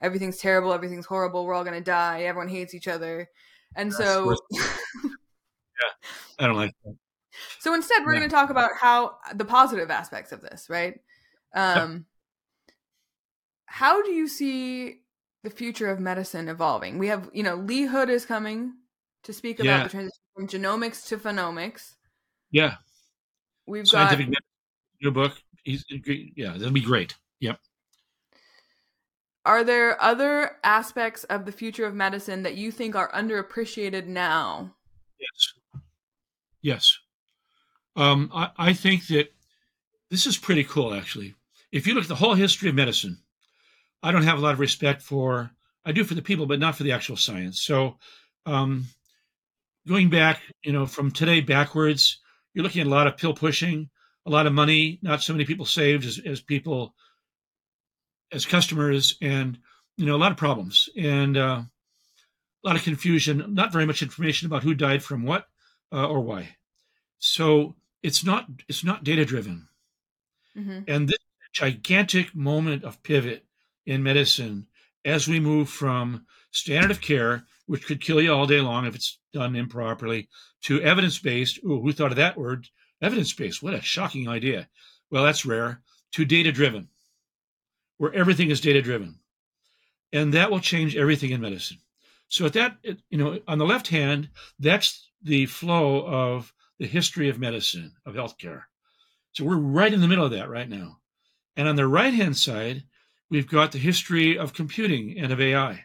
[0.00, 3.28] everything's terrible everything's horrible we're all going to die everyone hates each other
[3.74, 5.90] and so yeah
[6.38, 6.96] i don't like that
[7.58, 8.20] so instead we're yeah.
[8.20, 11.00] going to talk about how the positive aspects of this right
[11.54, 12.06] um
[13.66, 15.02] how do you see
[15.42, 16.98] the future of medicine evolving?
[16.98, 18.72] We have, you know, Lee Hood is coming
[19.24, 19.82] to speak about yeah.
[19.82, 21.95] the transition from genomics to phenomics.
[22.50, 22.74] Yeah.
[23.66, 24.42] We've Scientific got
[24.98, 25.36] your book.
[25.64, 27.16] He's yeah, that'll be great.
[27.40, 27.58] Yep.
[29.44, 34.74] Are there other aspects of the future of medicine that you think are underappreciated now?
[35.20, 35.52] Yes.
[36.62, 36.98] Yes.
[37.94, 39.32] Um, I, I think that
[40.10, 41.34] this is pretty cool, actually.
[41.72, 43.18] If you look at the whole history of medicine,
[44.02, 45.50] I don't have a lot of respect for.
[45.84, 47.62] I do for the people, but not for the actual science.
[47.62, 47.98] So,
[48.44, 48.86] um,
[49.86, 52.18] going back, you know, from today backwards,
[52.56, 53.90] you're looking at a lot of pill pushing,
[54.24, 56.94] a lot of money, not so many people saved as, as people,
[58.32, 59.58] as customers, and
[59.98, 63.44] you know, a lot of problems and uh, a lot of confusion.
[63.50, 65.46] Not very much information about who died from what
[65.92, 66.56] uh, or why.
[67.18, 69.68] So it's not it's not data driven,
[70.56, 70.80] mm-hmm.
[70.88, 71.18] and this
[71.52, 73.44] gigantic moment of pivot
[73.84, 74.66] in medicine
[75.04, 78.94] as we move from standard of care, which could kill you all day long if
[78.94, 80.28] it's done improperly,
[80.62, 81.60] to evidence based.
[81.62, 82.68] Who thought of that word?
[83.02, 83.62] Evidence based.
[83.62, 84.68] What a shocking idea.
[85.10, 85.82] Well, that's rare.
[86.12, 86.88] To data driven,
[87.98, 89.18] where everything is data driven.
[90.12, 91.78] And that will change everything in medicine.
[92.28, 92.78] So, at that,
[93.10, 98.14] you know, on the left hand, that's the flow of the history of medicine, of
[98.14, 98.62] healthcare.
[99.32, 100.98] So, we're right in the middle of that right now.
[101.56, 102.84] And on the right hand side,
[103.30, 105.84] we've got the history of computing and of AI.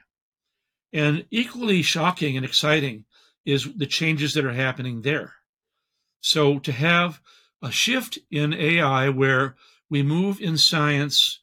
[0.94, 3.06] And equally shocking and exciting
[3.46, 5.34] is the changes that are happening there.
[6.22, 7.22] So to have
[7.62, 9.56] a shift in AI where
[9.90, 11.40] we move in science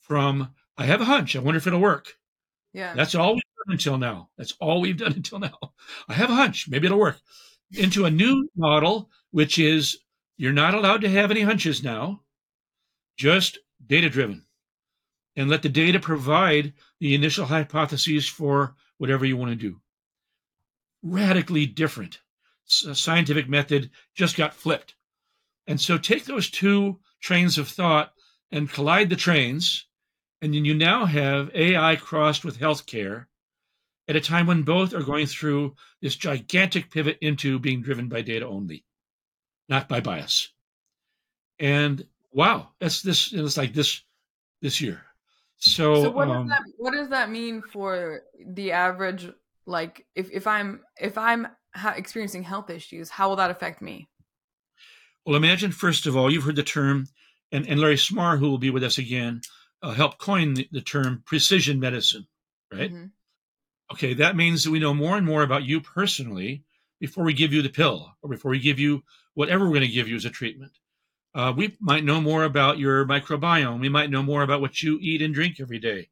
[0.00, 2.14] from, I have a hunch, I wonder if it'll work.
[2.72, 2.94] Yeah.
[2.94, 4.30] That's all we've done until now.
[4.38, 5.58] That's all we've done until now.
[6.08, 7.20] I have a hunch, maybe it'll work.
[7.72, 9.98] Into a new model, which is
[10.36, 12.22] you're not allowed to have any hunches now,
[13.16, 14.44] just data driven
[15.36, 19.80] and let the data provide the initial hypotheses for whatever you want to do.
[21.02, 22.20] Radically different.
[22.86, 24.94] Uh, scientific method just got flipped.
[25.66, 28.12] And so take those two trains of thought
[28.52, 29.88] and collide the trains,
[30.40, 33.26] and then you now have AI crossed with healthcare
[34.06, 38.22] at a time when both are going through this gigantic pivot into being driven by
[38.22, 38.84] data only,
[39.68, 40.48] not by bias.
[41.58, 43.32] And wow, that's this.
[43.32, 44.00] It's like this
[44.60, 45.02] this year.
[45.62, 49.30] So, so what um, does that what does that mean for the average?
[49.64, 54.08] Like, if if I'm if I'm ha- experiencing health issues, how will that affect me?
[55.24, 57.06] Well, imagine first of all, you've heard the term,
[57.52, 59.40] and, and Larry Smarr, who will be with us again,
[59.84, 62.26] uh, helped coin the, the, term precision medicine,
[62.72, 62.92] right?
[62.92, 63.06] Mm-hmm.
[63.92, 66.64] Okay, that means that we know more and more about you personally
[66.98, 69.88] before we give you the pill or before we give you whatever we're going to
[69.88, 70.72] give you as a treatment.
[71.34, 73.80] Uh, we might know more about your microbiome.
[73.80, 76.08] We might know more about what you eat and drink every day.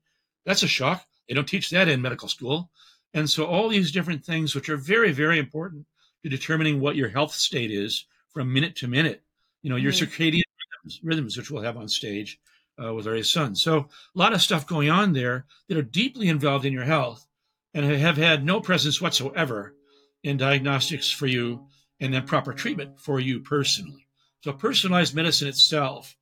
[0.47, 1.05] That's a shock.
[1.29, 2.71] They don't teach that in medical school.
[3.13, 5.87] And so, all these different things, which are very, very important
[6.23, 9.23] to determining what your health state is from minute to minute,
[9.63, 10.05] you know, your mm-hmm.
[10.05, 10.43] circadian
[10.83, 12.41] rhythms, rhythms, which we'll have on stage
[12.83, 13.55] uh, with Larry's son.
[13.55, 17.27] So, a lot of stuff going on there that are deeply involved in your health
[17.75, 19.75] and have had no presence whatsoever
[20.23, 21.67] in diagnostics for you
[22.01, 24.07] and then proper treatment for you personally.
[24.43, 26.17] So personalized medicine itself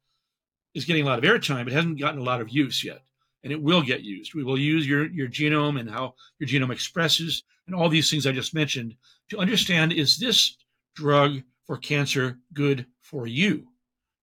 [0.74, 3.02] is getting a lot of airtime, but hasn't gotten a lot of use yet.
[3.44, 4.34] And it will get used.
[4.34, 8.26] We will use your, your genome and how your genome expresses and all these things
[8.26, 8.96] I just mentioned
[9.30, 10.56] to understand is this
[10.94, 13.68] drug for cancer good for you?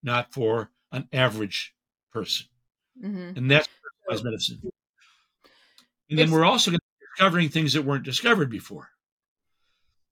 [0.06, 1.74] not for an average
[2.14, 2.46] person.
[3.04, 3.38] Mm-hmm.
[3.38, 3.68] And that's
[4.08, 4.72] personalized medicine.
[6.10, 6.72] And then we're also
[7.18, 8.90] discovering things that weren't discovered before.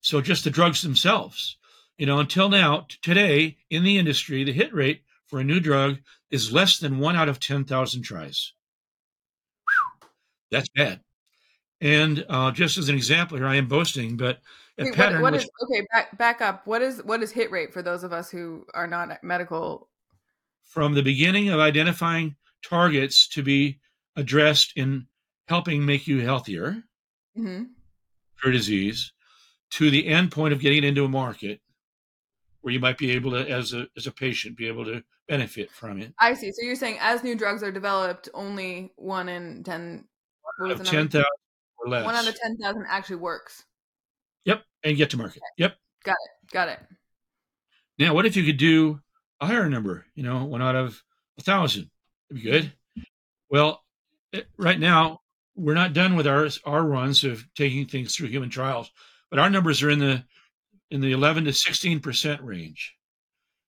[0.02, 1.58] So just the drugs themselves.
[1.98, 6.00] You know, until now, today in the industry, the hit rate for a new drug
[6.32, 8.54] is less than one out of 10,000 tries.
[9.68, 10.10] Whew.
[10.52, 11.02] That's bad.
[11.82, 14.40] And uh, just as an example here, I am boasting, but
[14.78, 15.86] a Wait, what, pattern what which is okay?
[15.92, 16.66] Back back up.
[16.66, 19.90] What is what is hit rate for those of us who are not medical?
[20.74, 22.36] from the beginning of identifying
[22.68, 23.80] targets to be
[24.16, 25.06] addressed in
[25.48, 26.84] helping make you healthier
[27.36, 27.64] hmm
[28.36, 29.14] for disease
[29.70, 31.62] to the end point of getting it into a market
[32.64, 35.70] where you might be able to as a as a patient be able to benefit
[35.70, 36.52] from it I see.
[36.52, 40.06] So you're saying as new drugs are developed, only one in ten,
[40.58, 41.26] what was of 10,000
[41.78, 43.66] or less one out of ten thousand actually works.
[44.46, 46.52] yep and get to market yep Got it.
[46.52, 46.80] Got it.
[48.00, 49.00] Now what if you could do
[49.40, 51.04] a higher number you know one out of
[51.38, 51.90] a thousand
[52.30, 52.72] that'd be good
[53.50, 53.84] well
[54.34, 55.20] eh, right now
[55.56, 58.90] we're not done with our our runs of taking things through human trials
[59.30, 60.24] but our numbers are in the
[60.94, 62.94] in the 11 to 16 percent range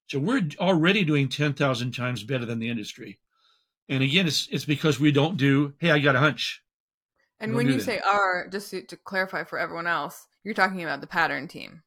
[0.08, 3.20] so we're already doing 10,000 times better than the industry
[3.90, 6.62] and again it's it's because we don't do hey i got a hunch
[7.40, 7.84] And when you that.
[7.84, 11.82] say "are," just to, to clarify for everyone else, you're talking about the pattern team.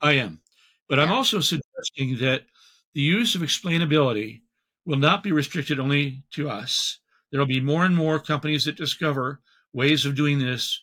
[0.00, 0.40] I am.
[0.88, 2.46] But I'm also suggesting that
[2.94, 4.40] the use of explainability
[4.86, 6.98] will not be restricted only to us.
[7.30, 10.80] There'll be more and more companies that discover ways of doing this,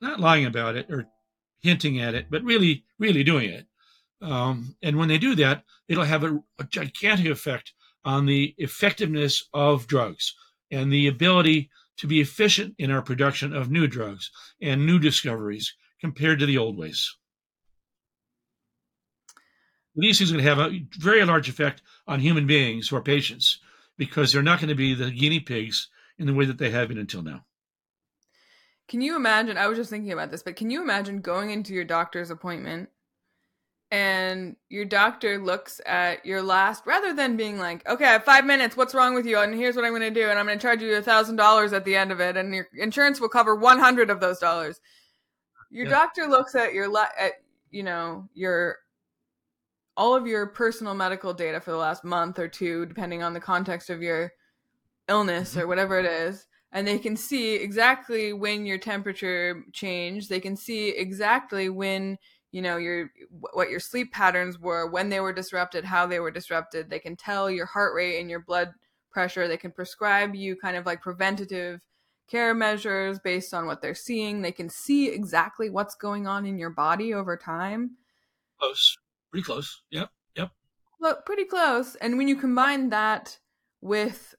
[0.00, 1.06] not lying about it or
[1.64, 3.66] hinting at it, but really, really doing it.
[4.20, 7.72] Um, and when they do that, it'll have a, a gigantic effect
[8.04, 10.34] on the effectiveness of drugs
[10.70, 15.74] and the ability to be efficient in our production of new drugs and new discoveries
[16.00, 17.16] compared to the old ways.
[19.96, 23.60] These things are going to have a very large effect on human beings are patients
[23.96, 26.88] because they're not going to be the guinea pigs in the way that they have
[26.88, 27.44] been until now.
[28.88, 29.56] Can you imagine?
[29.56, 32.90] I was just thinking about this, but can you imagine going into your doctor's appointment
[33.90, 38.44] and your doctor looks at your last, rather than being like, okay, I have five
[38.44, 39.38] minutes, what's wrong with you?
[39.38, 40.28] And here's what I'm going to do.
[40.28, 42.36] And I'm going to charge you a $1,000 at the end of it.
[42.36, 44.80] And your insurance will cover 100 of those dollars.
[45.70, 45.92] Your Yeah.
[45.92, 47.34] doctor looks at your, la- at,
[47.70, 48.78] you know, your,
[49.96, 53.40] all of your personal medical data for the last month or two, depending on the
[53.40, 54.32] context of your
[55.08, 55.68] illness or mm-hmm.
[55.68, 60.28] whatever it is and they can see exactly when your temperature changed.
[60.28, 62.18] They can see exactly when
[62.50, 63.10] you know your
[63.52, 66.90] what your sleep patterns were when they were disrupted how they were disrupted.
[66.90, 68.72] They can tell your heart rate and your blood
[69.10, 69.46] pressure.
[69.46, 71.80] They can prescribe you kind of like preventative
[72.28, 74.42] care measures based on what they're seeing.
[74.42, 77.92] They can see exactly what's going on in your body over time.
[78.58, 78.96] Close,
[79.30, 79.82] pretty close.
[79.90, 80.50] Yep, yep.
[81.00, 81.94] Look, pretty close.
[81.96, 83.38] And when you combine that
[83.80, 84.34] with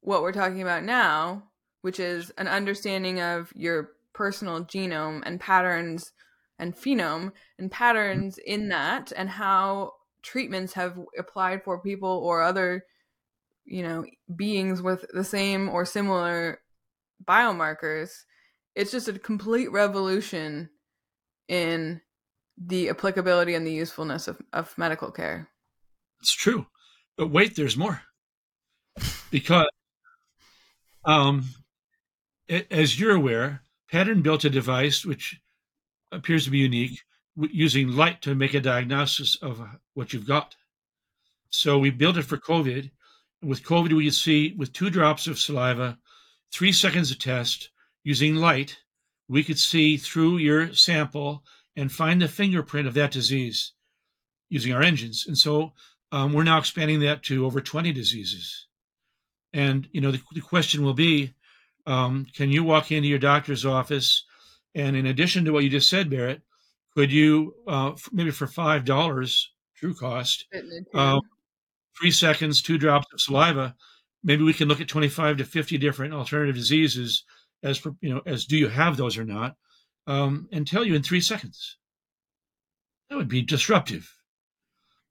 [0.00, 1.44] what we're talking about now,
[1.82, 6.12] which is an understanding of your personal genome and patterns
[6.58, 12.84] and phenome and patterns in that and how treatments have applied for people or other
[13.64, 16.60] you know beings with the same or similar
[17.24, 18.10] biomarkers
[18.74, 20.68] it's just a complete revolution
[21.48, 22.00] in
[22.58, 25.48] the applicability and the usefulness of, of medical care
[26.20, 26.66] It's true.
[27.16, 28.02] But wait, there's more.
[29.30, 29.66] Because,
[31.04, 31.44] um,
[32.70, 35.40] as you're aware, Pattern built a device which
[36.12, 37.00] appears to be unique,
[37.36, 39.62] using light to make a diagnosis of
[39.94, 40.56] what you've got.
[41.50, 42.90] So we built it for COVID.
[43.40, 45.98] And with COVID, we could see with two drops of saliva,
[46.52, 47.70] three seconds of test,
[48.04, 48.78] using light,
[49.28, 51.44] we could see through your sample
[51.76, 53.72] and find the fingerprint of that disease
[54.48, 55.24] using our engines.
[55.26, 55.72] And so
[56.12, 58.66] um, we're now expanding that to over 20 diseases.
[59.52, 61.34] And, you know, the, the question will be,
[61.86, 64.24] um, can you walk into your doctor's office
[64.74, 66.42] and in addition to what you just said, Berit,
[66.94, 69.46] could you, uh, f- maybe for $5
[69.76, 70.46] true cost,
[70.94, 71.20] Um,
[71.98, 73.74] three seconds, two drops of saliva,
[74.22, 77.24] maybe we can look at 25 to 50 different alternative diseases
[77.62, 79.56] as, per- you know, as do you have those or not,
[80.06, 81.78] um, and tell you in three seconds.
[83.08, 84.14] That would be disruptive.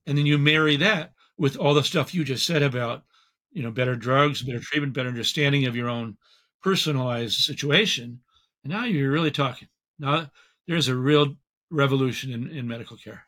[0.06, 3.04] And then you marry that with all the stuff you just said about,
[3.52, 4.64] you know, better drugs, better mm-hmm.
[4.64, 6.18] treatment, better understanding of your own
[6.62, 8.20] personalized situation.
[8.64, 9.68] And now you're really talking.
[9.98, 10.30] Now
[10.68, 11.36] there's a real
[11.72, 13.26] revolution in, in medical care.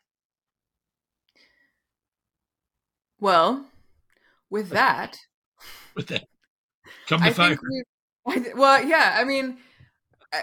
[3.21, 3.65] well
[4.49, 5.17] with that
[5.95, 6.25] With that,
[7.07, 7.47] come to I FiRe.
[7.49, 7.61] think
[8.25, 9.17] we, well, yeah.
[9.19, 9.57] I mean,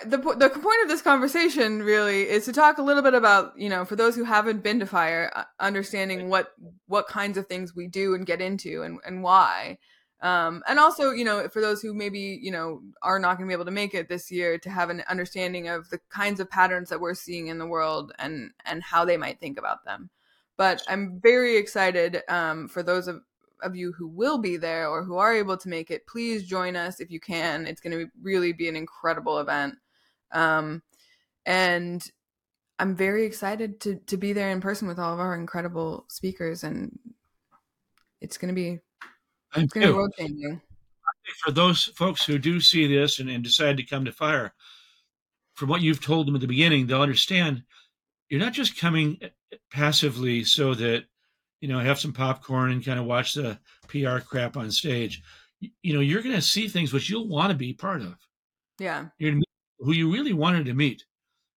[0.04, 3.68] the the point of this conversation really is to talk a little bit about you
[3.70, 6.52] know for those who haven't been to FiRe uh, understanding what
[6.86, 9.78] what kinds of things we do and get into and and why.
[10.20, 13.50] Um, and also you know for those who maybe you know are not going to
[13.50, 16.50] be able to make it this year to have an understanding of the kinds of
[16.50, 20.10] patterns that we're seeing in the world and and how they might think about them.
[20.58, 23.22] But i'm very excited um, for those of
[23.62, 26.76] of you who will be there or who are able to make it, please join
[26.76, 27.66] us if you can.
[27.66, 29.74] It's going to really be an incredible event.
[30.32, 30.82] Um,
[31.46, 32.04] and
[32.78, 36.62] I'm very excited to to be there in person with all of our incredible speakers,
[36.62, 36.98] and
[38.20, 38.78] it's going to be
[39.56, 40.60] it's going to be world changing.
[41.44, 44.50] For those folks who do see this and, and decide to come to FiRe,
[45.54, 47.64] from what you've told them at the beginning, they'll understand
[48.28, 49.18] you're not just coming
[49.70, 51.04] passively so that
[51.60, 55.22] you know, have some popcorn and kind of watch the PR crap on stage.
[55.82, 58.14] You, know, you're going to see things which you'll want to be part of.
[58.78, 59.06] Yeah.
[59.18, 59.48] You're going to meet
[59.80, 61.04] who you really wanted to meet.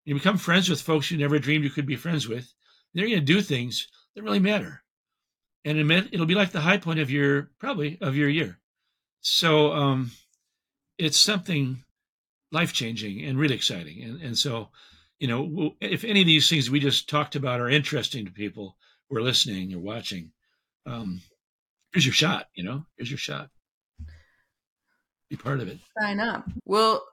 [0.05, 2.51] You become friends with folks you never dreamed you could be friends with.
[2.93, 4.83] They're going to do things that really matter.
[5.63, 8.57] And it'll be like the high point of your, probably, of your year.
[9.21, 10.11] So um,
[10.97, 11.83] it's something
[12.51, 14.01] life changing and really exciting.
[14.03, 14.69] And, and so,
[15.19, 18.75] you know, if any of these things we just talked about are interesting to people,
[19.17, 20.31] are listening or watching,
[20.85, 21.21] um,
[21.93, 22.47] here's your shot.
[22.55, 23.49] You know, here's your shot.
[25.29, 25.79] Be part of it.
[25.99, 26.45] Sign up.
[26.65, 27.03] We'll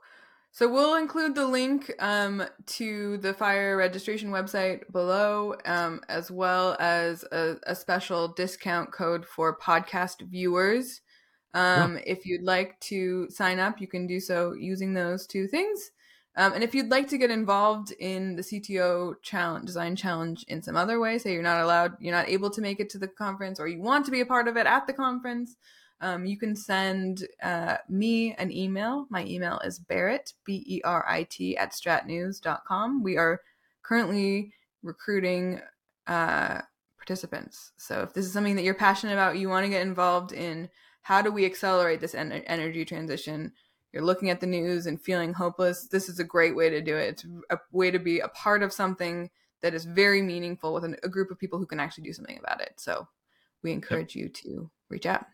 [0.51, 6.77] so we'll include the link um, to the FiRe registration website below, um, as well
[6.81, 11.01] as a, a, special discount code for podcast viewers.
[11.55, 12.03] Um, yeah.
[12.07, 15.91] If you'd like to sign up, you can do so using those two things.
[16.39, 20.63] Um, and if you'd like to get involved in the CTO challenge, design challenge in
[20.63, 23.09] some other way, say you're not allowed, you're not able to make it to the
[23.09, 25.57] conference, or you want to be a part of it at the conference,
[26.01, 29.09] um, you can send uh, me an email.
[29.11, 33.03] My email is Berit, B E R I T, at stratnews.com.
[33.03, 33.41] We are
[33.83, 34.53] currently
[34.85, 35.61] recruiting
[36.07, 36.61] uh,
[36.99, 37.73] participants.
[37.79, 40.69] So if this is something that you're passionate about, you want to get involved in
[41.03, 43.53] how do we accelerate this en- energy transition?
[43.93, 46.97] You're looking at the news and feeling hopeless, this is a great way to do
[46.97, 47.09] it.
[47.09, 49.31] It's a way to be a part of something
[49.61, 52.39] that is very meaningful with an, a group of people who can actually do something
[52.39, 52.75] about it.
[52.77, 53.09] So
[53.63, 54.25] we encourage yep.
[54.25, 55.27] you to reach out.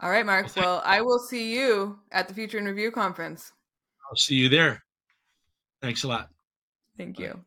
[0.00, 0.54] All right, Mark.
[0.56, 3.52] Well, I will see you at the Future in Review conference.
[4.08, 4.84] I'll see you there.
[5.82, 6.28] Thanks a lot.
[6.96, 7.44] Thank you.